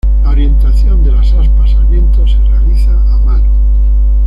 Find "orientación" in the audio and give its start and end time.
0.31-1.03